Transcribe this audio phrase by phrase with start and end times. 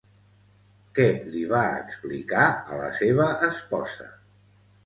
[0.99, 4.13] Què li va explicar a la seva esposa?